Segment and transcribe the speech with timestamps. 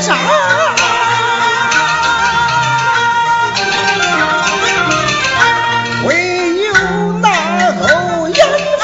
[0.00, 0.16] 杀
[6.04, 6.72] 唯有
[7.20, 7.28] 那
[7.82, 8.48] 欧阳
[8.80, 8.82] 锋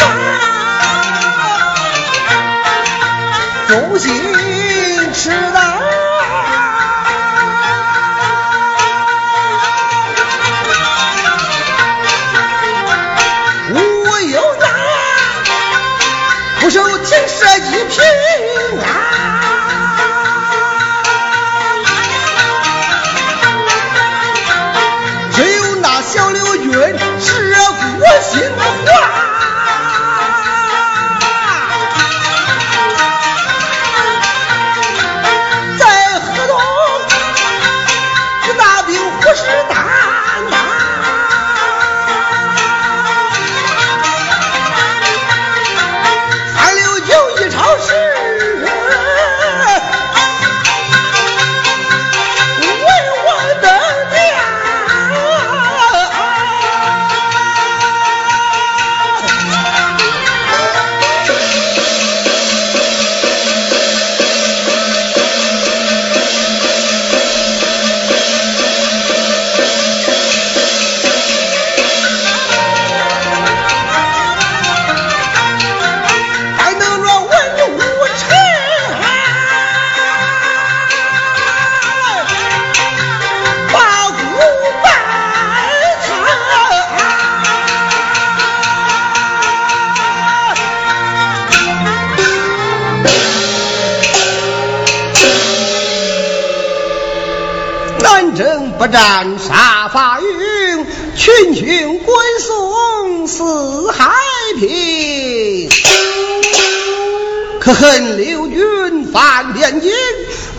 [107.80, 109.92] 恨刘军犯边境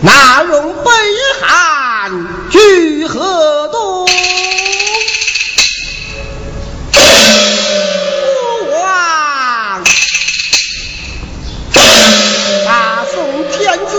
[0.00, 0.90] 哪容北
[1.38, 2.10] 汉
[2.50, 4.06] 居河东
[12.64, 13.96] 大宋天子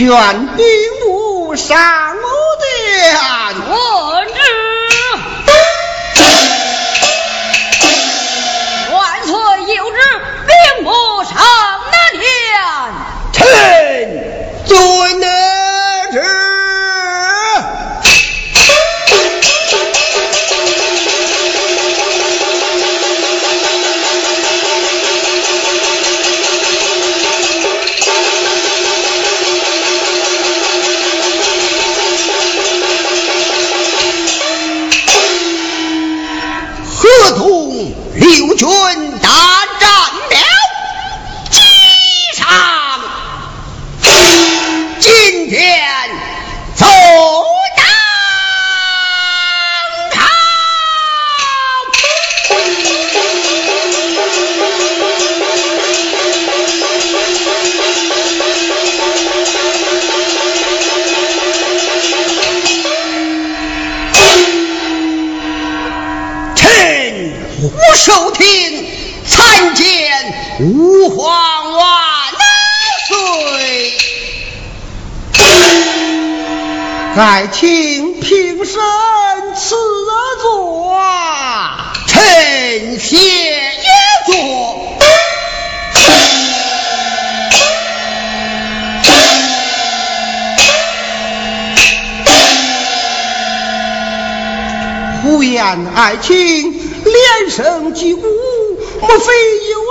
[0.00, 0.08] 全
[0.56, 0.66] 兵
[1.10, 1.76] 无伤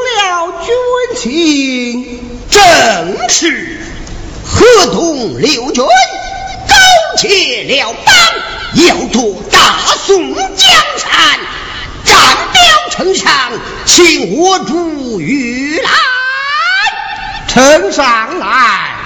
[0.05, 0.73] 了军
[1.17, 3.79] 情，正是
[4.45, 6.75] 河东六军勾
[7.17, 8.15] 结了邦，
[8.73, 9.57] 要夺大
[10.05, 11.39] 宋江山，
[12.03, 12.15] 斩
[12.53, 12.61] 标
[12.91, 13.31] 丞相，
[13.85, 15.89] 请我主御来，
[17.47, 18.98] 呈上来。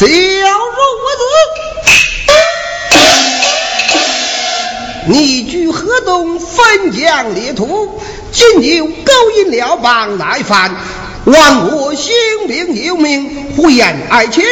[0.00, 0.14] 小如子，
[5.08, 8.00] 你居河东汾江列土，
[8.32, 10.74] 今有勾引辽邦来犯，
[11.26, 12.14] 亡我兴
[12.48, 14.42] 兵有命，胡言爱情，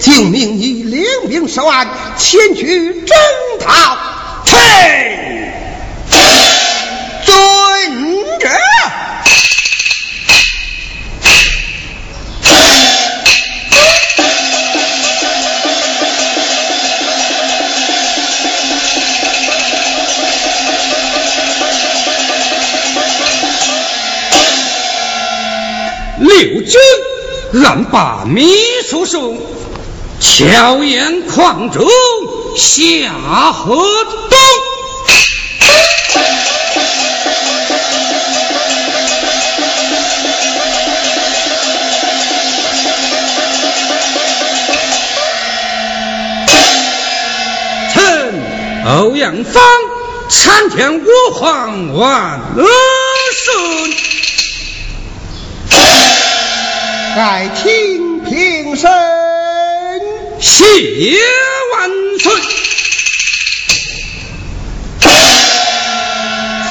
[0.00, 1.86] 就命你领兵十万，
[2.18, 3.16] 前去征
[3.60, 3.96] 讨。
[4.44, 5.52] 嘿，
[7.24, 7.30] 遵
[8.40, 8.48] 旨。
[26.38, 26.78] 六军
[27.50, 28.52] 让把秘
[28.86, 29.34] 书手，
[30.20, 31.88] 巧言诳众
[32.54, 33.10] 下
[33.52, 33.74] 河
[34.28, 34.38] 东。
[47.94, 48.34] 臣
[48.86, 49.62] 欧阳芳
[50.28, 52.95] 参见我皇万岁。
[57.18, 58.90] 爱听平身，
[60.38, 60.66] 谢
[61.72, 62.30] 万岁。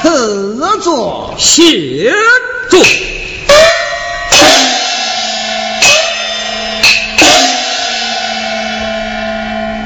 [0.02, 2.12] 此座，谢
[2.70, 2.80] 座。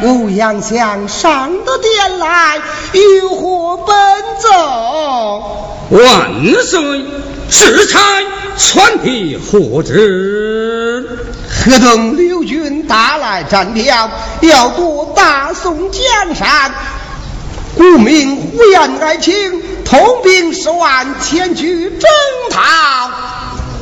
[0.02, 2.60] 欧阳相上得殿来，
[2.92, 3.96] 有何奔
[4.42, 5.88] 走？
[5.88, 7.02] 万岁，
[7.48, 7.98] 是才
[8.60, 11.08] 传递何旨？
[11.48, 14.10] 何等六军打来战表，
[14.42, 16.72] 要夺大宋江山。
[17.76, 22.10] 故命呼延爱卿，统兵十万前去征
[22.50, 22.60] 讨。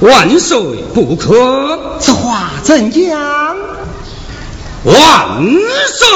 [0.01, 0.59] 万岁
[0.95, 1.99] 不可。
[2.01, 3.57] 此话怎样？
[4.85, 5.43] 万
[5.89, 6.07] 岁。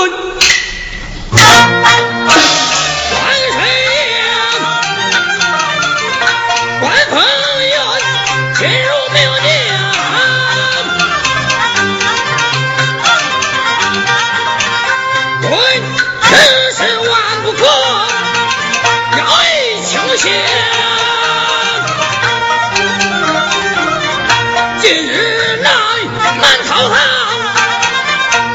[26.42, 26.74] 我只是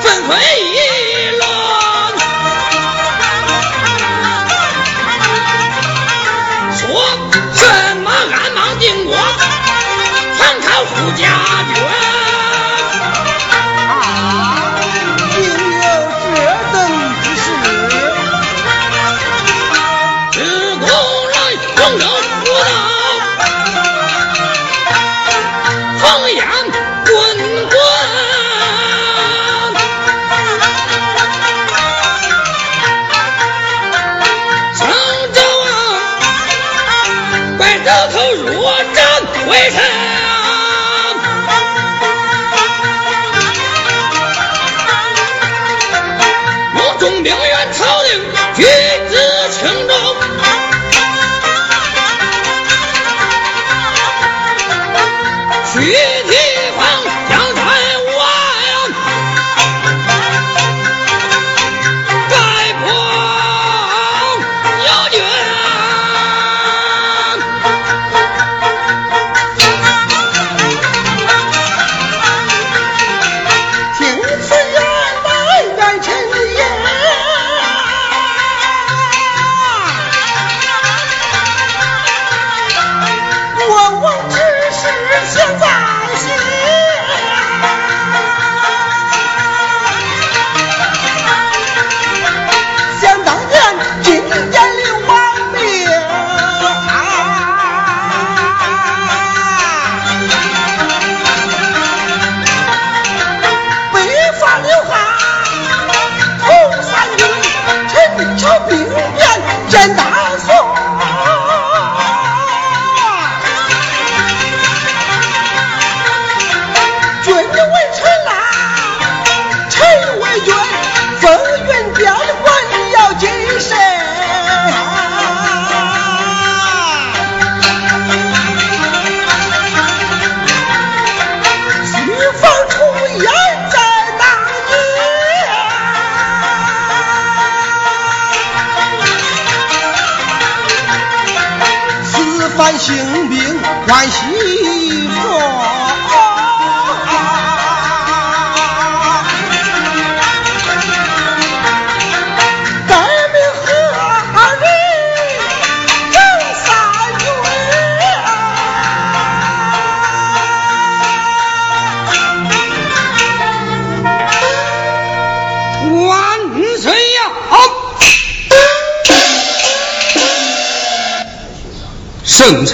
[0.01, 0.76] 现在。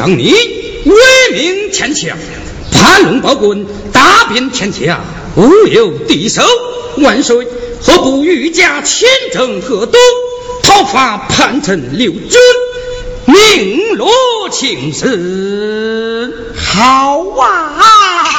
[0.05, 0.93] 让你威
[1.31, 2.17] 名天下，
[2.73, 4.99] 盘龙宝棍，打遍天下，
[5.37, 6.41] 无有敌手。
[6.97, 7.47] 万岁，
[7.81, 9.97] 何不御驾亲征河东，
[10.61, 12.37] 讨伐叛臣刘军，
[13.27, 14.11] 名落
[14.51, 16.51] 青史？
[16.53, 18.32] 好啊！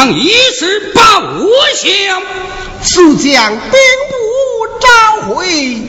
[0.00, 1.02] 当一时报
[1.74, 2.22] 效，
[2.84, 3.72] 速将兵
[4.08, 4.16] 部
[4.78, 4.88] 召
[5.34, 5.82] 回。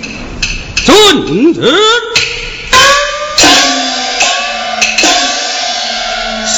[0.84, 1.62] 遵旨。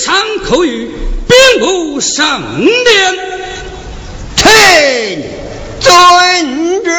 [0.00, 0.90] 上口谕
[1.26, 2.42] 兵部上
[2.84, 3.16] 殿，
[4.36, 4.50] 臣
[5.80, 6.90] 遵旨。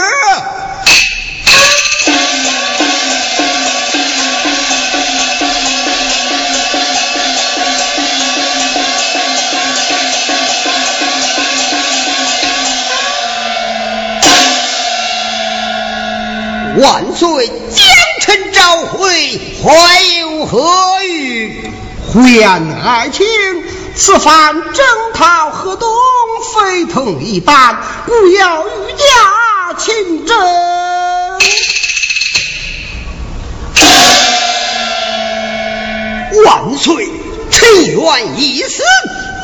[16.77, 17.85] 万岁，将
[18.21, 21.71] 臣召回，还有何语？
[22.11, 22.49] 胡言
[22.83, 23.25] 爱卿，
[23.95, 25.87] 此番征讨河东，
[26.55, 27.77] 非同一般，
[28.07, 30.35] 故要御驾亲征。
[36.45, 37.07] 万岁，
[37.51, 38.81] 臣愿一死，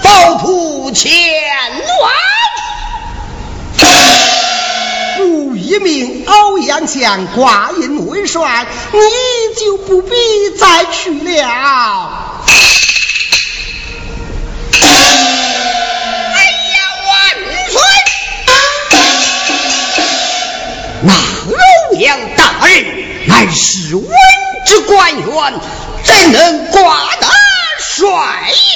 [0.03, 2.11] 保护千万。
[5.69, 8.99] 一命欧阳相挂印为帅，你
[9.55, 10.09] 就不必
[10.57, 12.41] 再去了。
[14.81, 14.87] 哎
[16.73, 17.13] 呀，万
[17.69, 17.79] 岁！
[21.03, 21.13] 那
[21.53, 22.73] 欧阳大人
[23.27, 24.09] 乃是文
[24.65, 25.27] 职官员，
[26.03, 27.27] 怎能挂得
[27.77, 28.07] 帅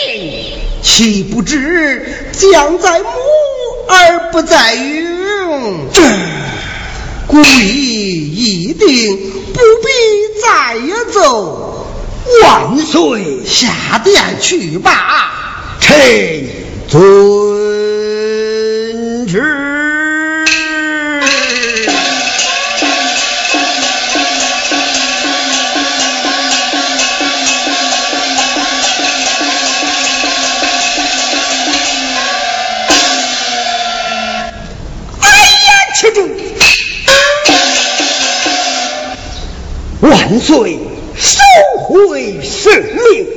[0.07, 0.59] 印？
[0.83, 3.07] 岂不知将在母
[3.89, 5.89] 而不在允？
[5.91, 6.03] 这。
[7.27, 9.17] 故意一定
[9.53, 9.87] 不必
[10.41, 10.77] 再
[11.11, 11.87] 奏，
[12.43, 15.31] 万岁下殿去吧，
[15.79, 16.47] 臣
[16.87, 16.99] 遵
[19.27, 19.82] 旨。
[40.33, 40.79] 万岁，
[41.15, 41.39] 收
[41.83, 43.27] 回圣命，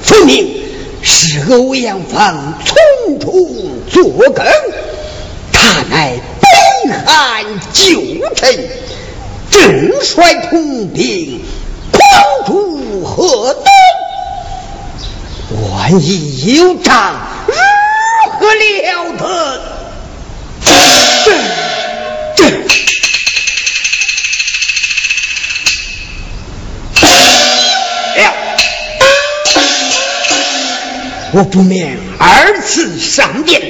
[0.00, 0.62] 分明
[1.02, 4.46] 是欧阳锋从中作梗。
[5.52, 8.00] 他乃北汉旧
[8.34, 8.66] 臣，
[9.50, 11.42] 正率统兵
[11.92, 12.00] 狂
[12.46, 13.64] 逐河东，
[15.70, 17.12] 万一有诈，
[17.46, 17.52] 如
[18.40, 19.67] 何了得？
[31.38, 33.62] 我不免二次上殿，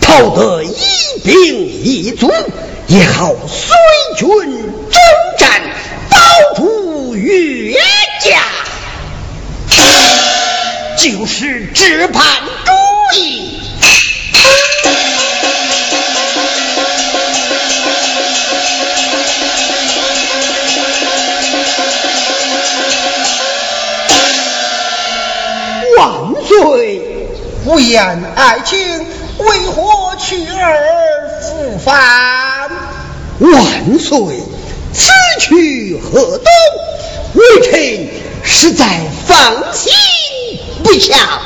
[0.00, 0.74] 讨得一
[1.22, 2.32] 兵一卒，
[2.86, 3.76] 也好随
[4.16, 4.26] 军
[4.90, 5.02] 征
[5.38, 5.60] 战，
[6.08, 6.16] 保
[6.56, 7.78] 住岳
[8.22, 8.40] 家，
[10.96, 12.24] 就是只盼
[12.64, 12.72] 主
[13.18, 13.50] 意。
[25.96, 26.08] 万
[26.48, 26.93] 岁！
[27.66, 29.06] 无言爱卿，
[29.38, 32.70] 为何去而复返？
[33.40, 34.18] 万岁，
[34.92, 36.44] 此去何东？
[37.34, 38.08] 微臣
[38.42, 39.92] 实在放心
[40.82, 41.40] 不下。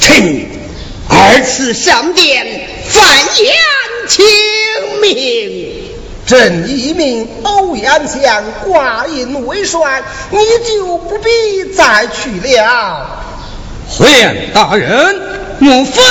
[0.00, 0.46] 臣
[1.08, 3.04] 二次上殿犯
[3.38, 3.54] 言
[4.08, 4.24] 请
[5.00, 5.72] 命。
[6.26, 10.38] 朕一命欧阳相挂印为帅，你
[10.68, 13.22] 就不必再去了。
[13.88, 14.06] 回
[14.52, 15.20] 大人，
[15.58, 16.02] 莫非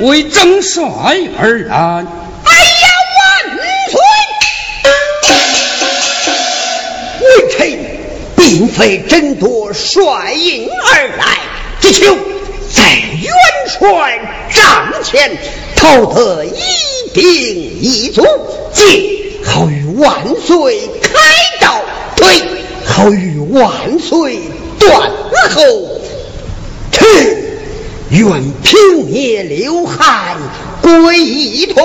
[0.00, 0.84] 为征帅
[1.38, 1.76] 而来？
[2.44, 3.58] 哎呀，万
[3.90, 4.00] 岁！
[7.20, 7.58] 微臣
[8.36, 11.40] 并非争夺帅印而来，
[11.80, 12.16] 只求
[12.72, 12.82] 在
[13.20, 13.32] 元
[13.68, 14.20] 帅
[14.54, 15.36] 帐前
[15.76, 16.62] 讨得一
[17.12, 18.24] 兵一卒，
[18.72, 19.18] 借。
[19.44, 20.14] 好与万
[20.46, 21.10] 岁开
[21.60, 21.82] 道，
[22.16, 22.26] 对，
[22.84, 24.40] 好与万岁
[24.78, 25.10] 断
[25.50, 25.97] 后。
[26.98, 27.06] 臣
[28.10, 30.36] 愿平灭刘汉，
[30.82, 31.82] 归一统，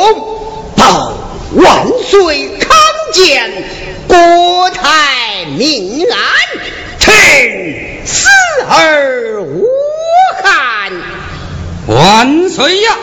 [0.75, 1.13] 报
[1.53, 2.75] 万岁康
[3.13, 3.63] 健，
[4.07, 6.19] 国泰民安。
[6.99, 7.13] 臣
[8.05, 8.27] 死
[8.67, 9.65] 而无
[10.41, 10.91] 憾。
[11.87, 12.97] 万岁呀！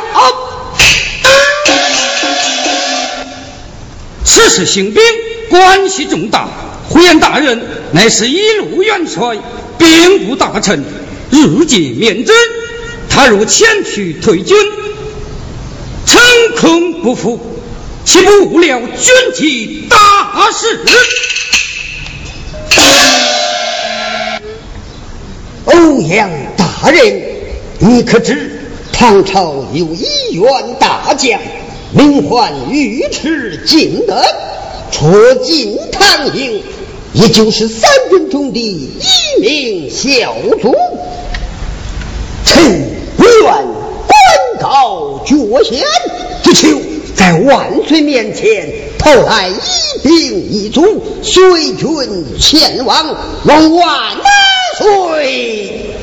[4.25, 5.03] 此事兴兵，
[5.49, 6.49] 关系重大。
[6.88, 7.61] 胡延大人
[7.92, 9.37] 乃是一路元帅，
[9.79, 10.83] 兵部大臣，
[11.30, 12.34] 日进面诊。
[13.08, 14.56] 他若前去退军，
[16.06, 16.20] 诚
[16.56, 17.40] 恐不服，
[18.04, 20.80] 岂不误了军机大事？
[25.64, 27.22] 欧阳大人，
[27.78, 28.60] 你可知
[28.92, 31.40] 唐朝有一员大将？
[31.92, 34.22] 名唤尉迟敬德，
[34.92, 36.62] 出进唐营，
[37.12, 40.72] 也就是三军中的一名小卒。
[42.44, 43.58] 臣不愿官
[45.20, 45.87] 高爵显，
[46.42, 46.80] 只求
[47.14, 51.88] 在万岁面前投来一兵一卒，随军
[52.38, 54.16] 前往，望万
[54.78, 55.94] 岁。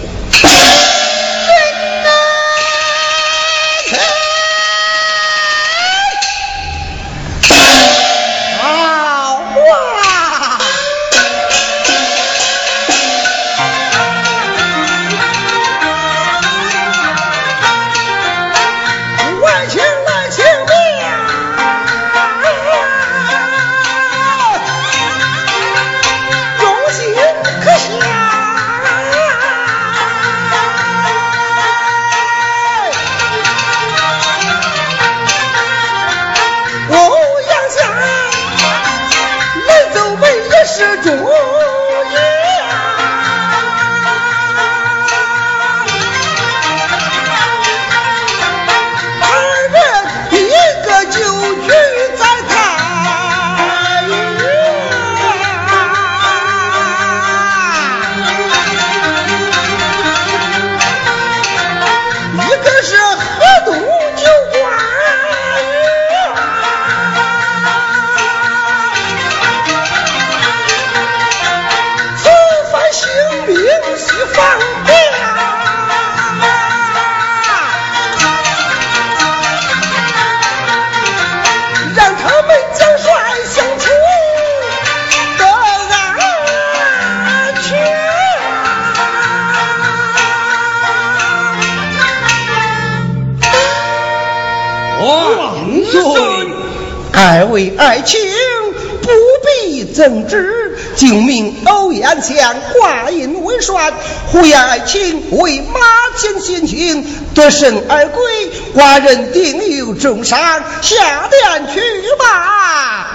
[99.97, 103.91] 怎知救，命欧阳相挂印为帅。
[104.27, 105.79] 胡言爱卿为马
[106.15, 110.39] 前先行，得胜而归，寡人定有重赏，
[110.81, 111.81] 下殿去
[112.19, 113.07] 吧。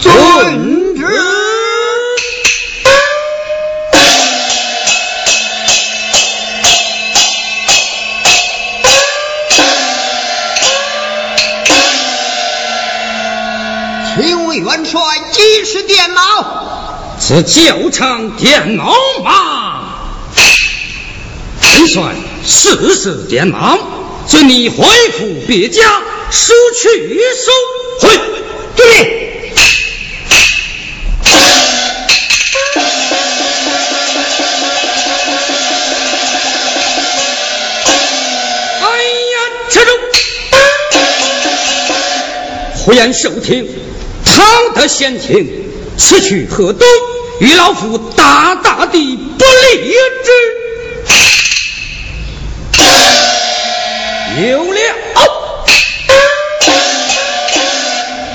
[0.00, 0.69] 遵
[17.32, 20.00] 是教场电脑吗？
[21.62, 22.12] 元帅
[22.44, 23.78] 事事电毛，
[24.28, 27.52] 准你回复别家，收去收
[28.00, 28.18] 回。
[28.74, 29.52] 对。
[38.82, 38.84] 哎
[39.30, 39.38] 呀，
[39.70, 39.90] 站住！
[42.78, 43.68] 胡言受听。
[44.24, 45.48] 唐的闲情，
[45.96, 46.84] 此去河东，
[47.40, 50.30] 与老夫大大的不利之。
[54.42, 54.78] 有了，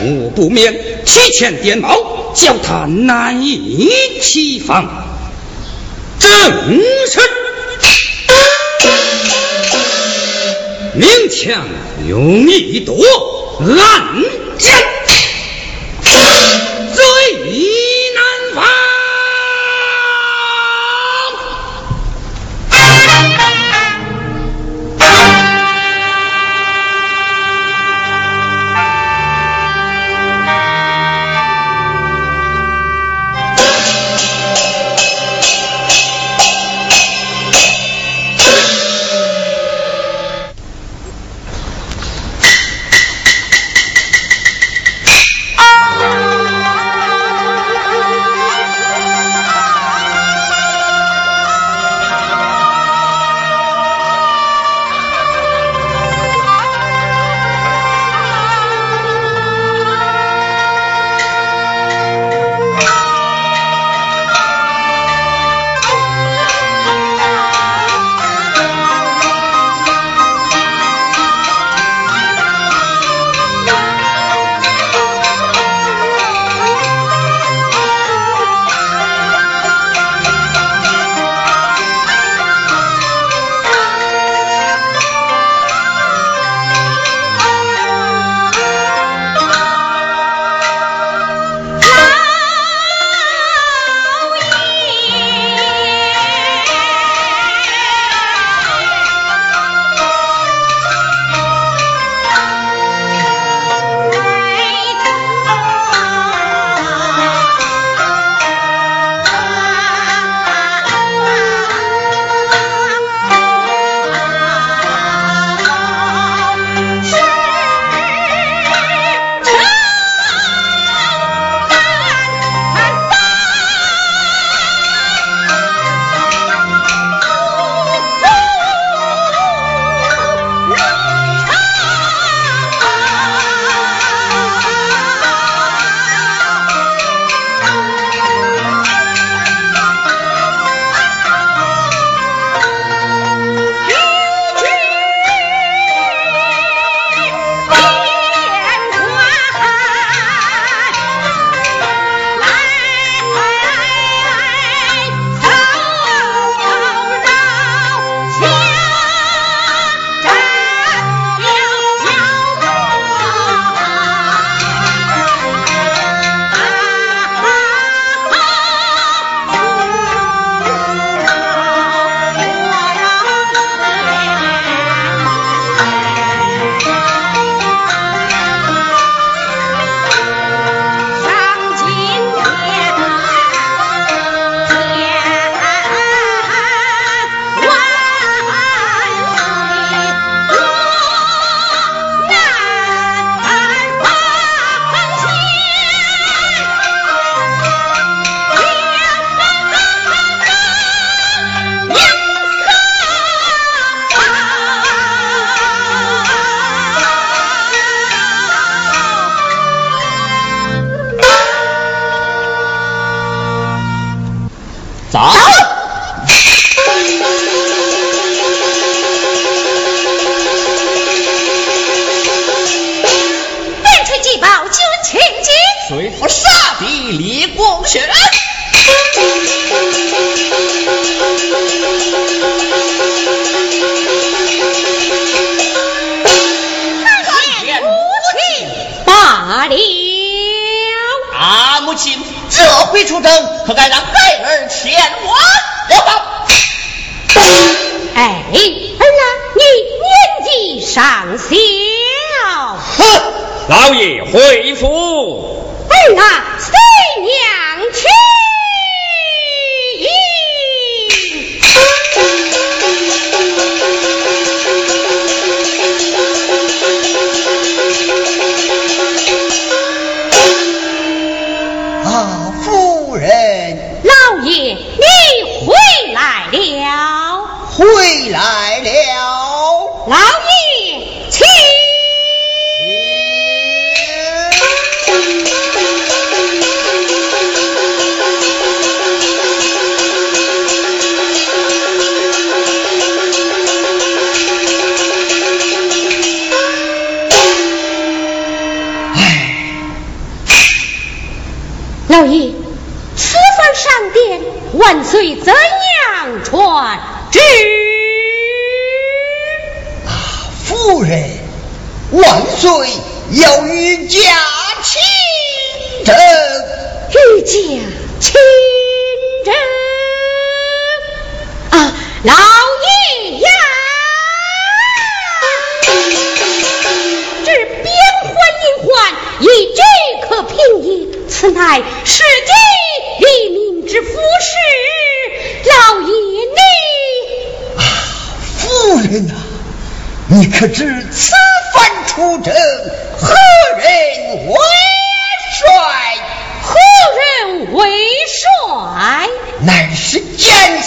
[0.01, 0.73] 我不免
[1.05, 3.89] 提前点卯，叫他难以
[4.23, 4.87] 欺防。
[6.19, 6.29] 正
[7.07, 7.19] 是，
[10.95, 11.63] 明枪
[12.09, 12.95] 容易躲，
[13.59, 14.23] 暗
[14.57, 14.94] 箭。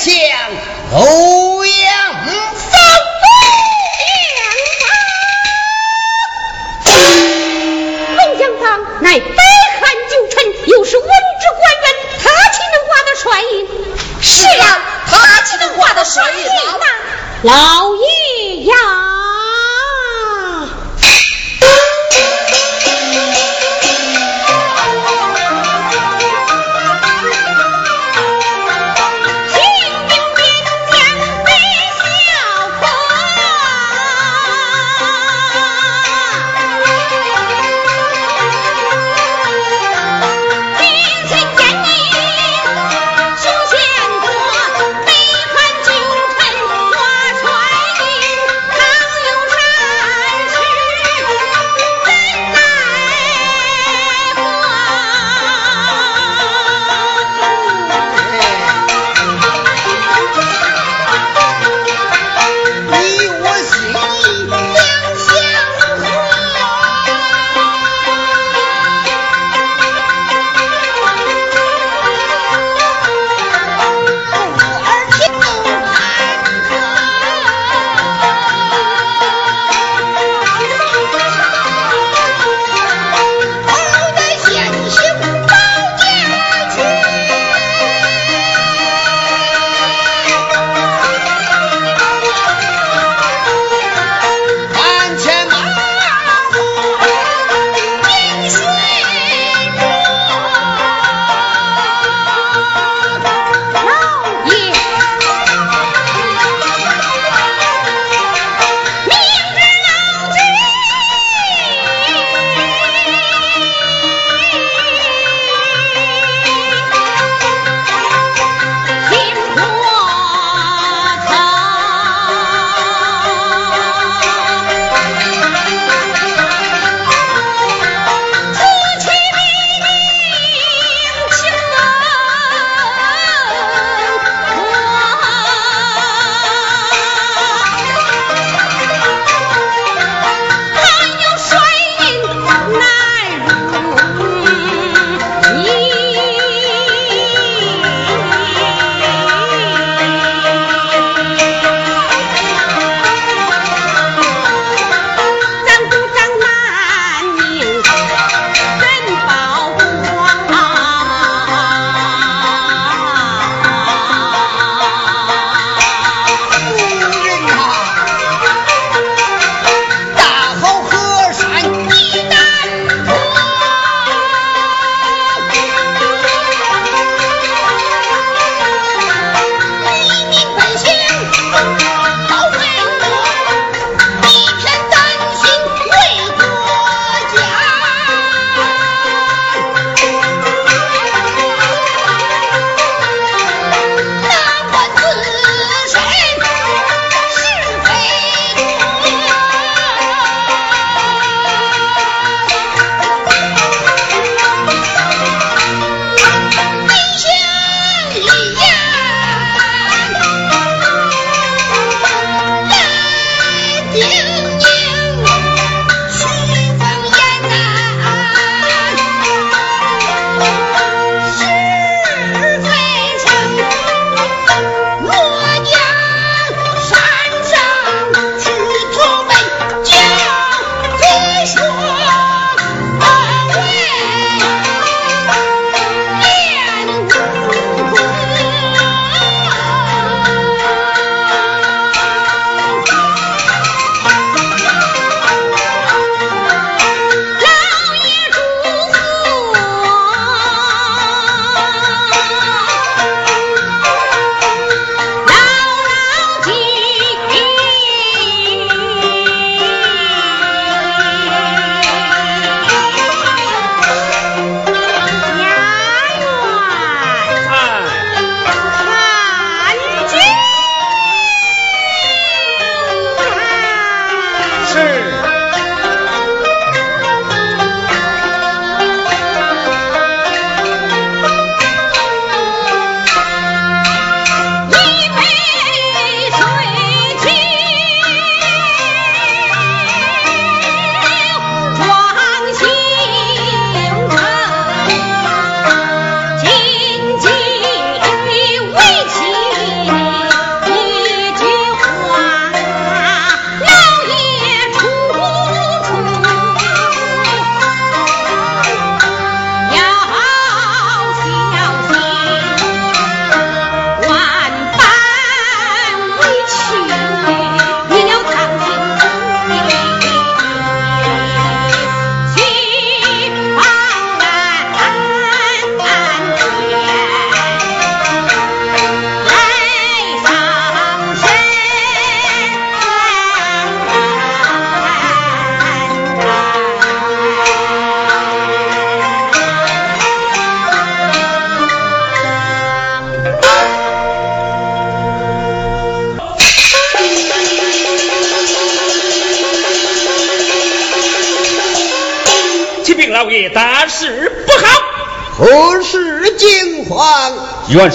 [0.09, 0.17] 将
[0.95, 1.77] 欧阳
[2.25, 2.81] 锋
[3.93, 4.41] 两
[4.81, 4.83] 方。
[8.17, 8.65] 欧阳锋
[9.03, 10.35] 乃北汉旧臣，
[10.67, 11.13] 又是文职
[11.59, 11.85] 官员，
[12.25, 13.53] 他岂能挂得帅印？
[14.23, 14.65] 是啊，
[15.11, 16.51] 他岂能挂得帅印呢？
[17.43, 17.88] 老。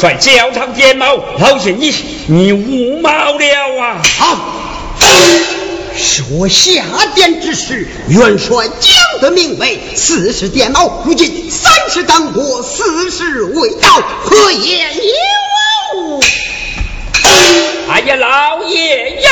[0.04, 1.95] 帅教场点卯，老爷你
[2.28, 4.01] 你误谋了啊！
[4.20, 4.38] 好，
[5.95, 6.84] 是我下
[7.16, 7.88] 殿之时。
[8.10, 16.20] 元帅讲的明白四十点卯，如今三十当过，四十未到，何言有？
[17.89, 19.32] 哎呀，老爷呀！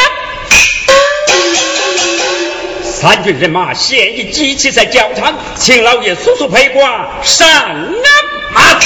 [2.86, 7.45] 三军人马现已集齐在教场，请老爷速速陪挂上
[8.53, 8.80] 马。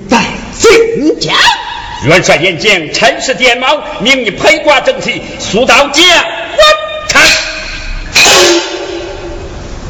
[0.00, 0.24] 一代
[0.58, 1.36] 军将，
[2.06, 6.66] 元帅眼见陈氏点卯，命你披挂整齐，速到将官
[7.08, 7.22] 场。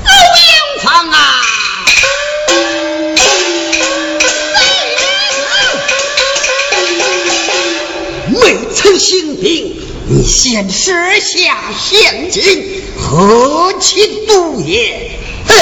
[0.05, 0.11] 欧
[0.51, 1.43] 阳芳啊！
[8.33, 9.77] 未曾行兵，
[10.09, 15.13] 你先设下陷阱，何其毒也！
[15.47, 15.55] 哼，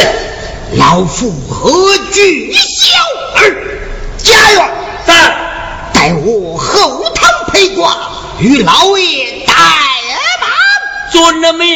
[0.78, 2.88] 老夫何惧小
[3.34, 3.87] 儿？
[4.18, 4.70] 家园
[5.06, 5.14] 在，
[5.92, 7.96] 待我后堂陪挂，
[8.38, 10.48] 与老爷带马。
[11.10, 11.66] 遵了命。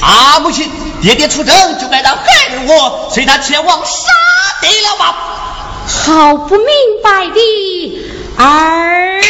[0.00, 0.70] 啊，母亲，
[1.02, 4.12] 爹爹出征就该让孩儿我随他前往杀
[4.62, 5.16] 敌了吧？
[5.86, 6.66] 好不明
[7.02, 7.40] 白的
[8.36, 9.20] 儿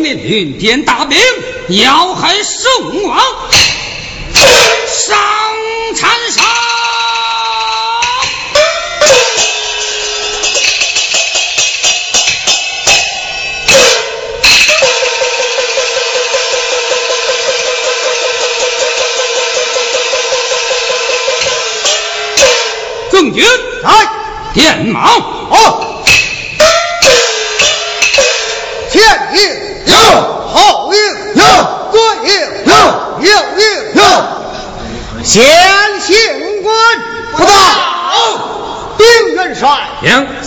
[0.00, 1.18] 云天大兵
[1.68, 3.20] 要害宋王，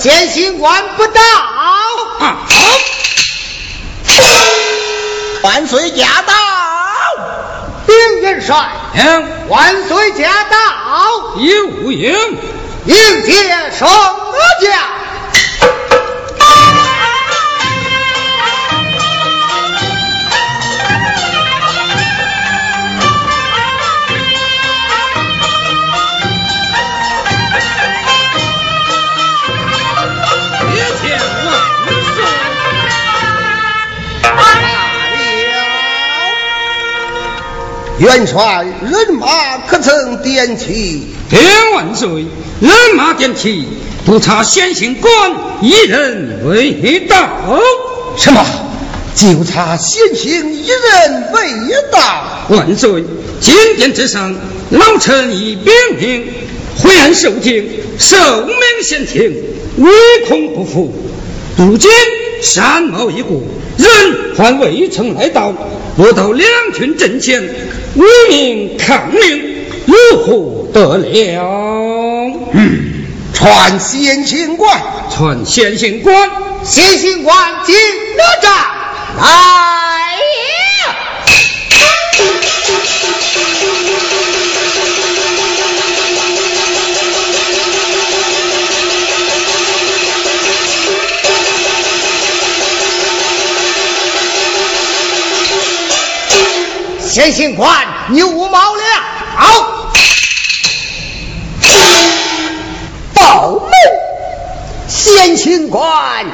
[0.06, 1.20] 行，先行官不到。
[2.20, 2.38] 啊，
[5.42, 6.34] 万岁驾到，
[7.88, 8.56] 丁元帅。
[8.94, 10.58] 行，万岁驾到，
[11.38, 12.14] 有应
[12.86, 13.34] 迎接
[13.72, 13.88] 圣
[14.62, 14.95] 驾。
[37.98, 41.08] 元帅，人马可曾点齐？
[41.30, 41.42] 天
[41.74, 42.26] 万岁，
[42.60, 43.66] 人马点齐，
[44.06, 45.12] 不差先行官
[45.62, 47.18] 一人未到。
[48.18, 48.46] 什么？
[49.16, 51.42] 就差先行一人未
[51.90, 52.48] 到？
[52.50, 53.06] 万岁，
[53.40, 54.36] 金殿之上，
[54.72, 56.28] 老臣已禀明，
[56.78, 57.66] 回案受听，
[57.98, 59.34] 受命先听，
[59.78, 59.90] 唯
[60.28, 60.94] 恐不服。
[61.58, 61.90] 如今
[62.46, 63.44] 山毛一股，
[63.76, 65.52] 人还未曾来到。
[65.98, 67.42] 不到两军阵前，
[67.96, 72.32] 无名抗命，如何得了？
[72.54, 74.80] 嗯，传先行官，
[75.10, 76.30] 传先行官，
[76.64, 77.36] 先行官
[77.66, 77.76] 进
[78.16, 78.52] 哪吒
[79.20, 80.20] 来？
[97.16, 97.74] 先行官
[98.10, 98.84] 牛毛了，
[103.14, 103.72] 报门，
[104.90, 106.26] 先行官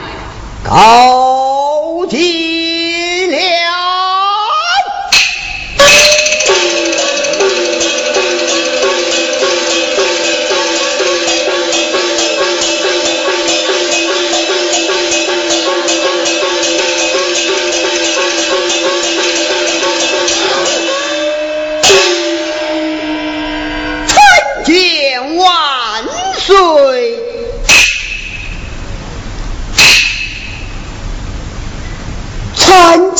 [0.63, 2.80] 告急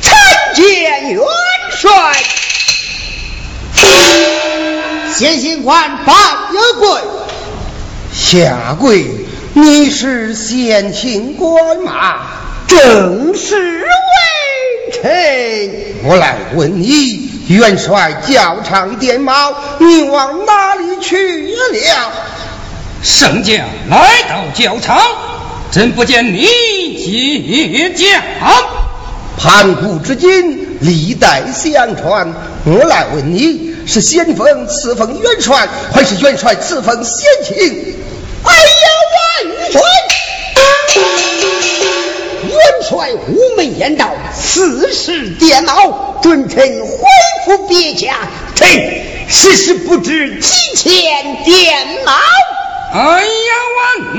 [0.00, 1.24] 参见元
[1.72, 2.14] 帅，
[5.16, 6.12] 先行官拜
[6.52, 7.00] 有跪，
[8.12, 9.04] 下跪。
[9.54, 12.20] 你是先行官吗？
[12.68, 13.88] 正是为
[15.02, 15.10] 臣。
[16.04, 22.12] 我来问你，元帅教场点卯，你往哪里去了？
[23.02, 23.58] 圣将
[23.90, 25.00] 来到教场，
[25.70, 26.46] 怎不见你
[26.96, 28.22] 接驾？
[29.36, 32.34] 盘古至今，历代相传。
[32.64, 37.94] 我来问你，是先锋赐封元帅，还是元帅赐封先秦？
[38.44, 39.80] 哎呀，万岁！
[42.58, 46.98] 元帅午门言道，此时电脑准臣恢
[47.44, 48.68] 复别驾，臣
[49.28, 52.12] 时时不知几千电脑。
[52.92, 53.28] 哎呀，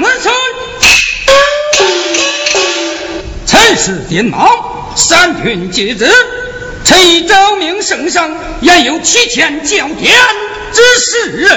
[0.02, 0.32] 万岁！
[3.46, 6.10] 臣是电毛，三军皆知，
[6.86, 10.16] 臣已昭明圣上，言有提前交电
[10.72, 11.50] 之事。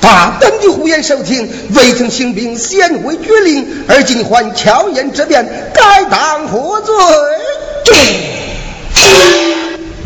[0.00, 6.94] 大胆的胡言收听，未曾行兵，先未决令，而今还巧言之辩，该当何罪？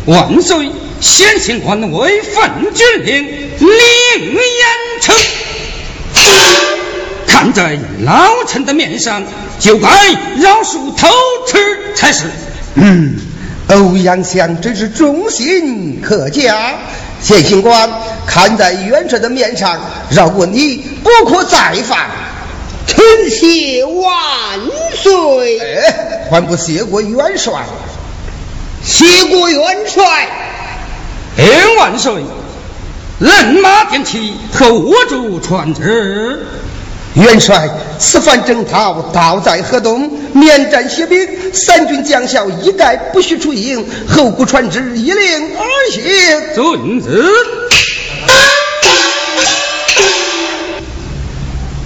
[0.05, 0.69] 万岁！
[1.01, 4.65] 先行官为犯军令，令严
[5.01, 5.13] 惩。
[7.27, 9.23] 看在老臣的面上，
[9.59, 9.89] 就该
[10.39, 11.07] 饶恕偷
[11.47, 11.57] 吃
[11.95, 12.25] 才是。
[12.75, 13.15] 嗯，
[13.67, 16.75] 欧阳相真是忠心可嘉。
[17.25, 17.89] 先行官，
[18.27, 19.79] 看在元帅的面上，
[20.11, 22.07] 饶过你，不可再犯。
[22.85, 24.05] 臣谢万
[24.93, 25.59] 岁。
[25.59, 27.65] 哎，还不谢过元帅？
[28.83, 30.05] 谢过元帅。
[31.39, 31.45] 哎，
[31.79, 32.23] 万岁。
[33.17, 36.45] 人马电骑可握住船只？
[37.15, 46.03] 元帅，此番征讨道在河东，面战歇兵，三军将校一概不许出营，后顾传旨，一令而行。
[46.53, 47.31] 遵旨。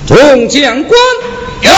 [0.08, 1.00] 众将官
[1.62, 1.72] 有，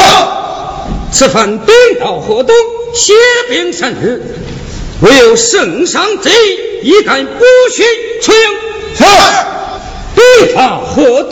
[1.12, 2.56] 此番兵到河东，
[2.96, 3.14] 歇
[3.50, 4.24] 兵三日，
[5.02, 7.44] 唯有圣上旨意，一概不
[7.76, 7.84] 许
[8.22, 8.40] 出营。
[8.96, 9.04] 是。
[10.16, 11.32] 兵到河东。